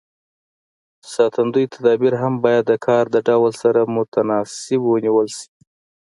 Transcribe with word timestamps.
ساتندوی 1.13 1.65
تدابیر 1.73 2.13
هم 2.21 2.33
باید 2.43 2.63
د 2.67 2.73
کار 2.85 3.05
د 3.15 3.17
ډول 3.27 3.51
سره 3.61 3.91
متناسب 3.95 4.81
ونیول 4.85 5.27
شي. 5.37 5.47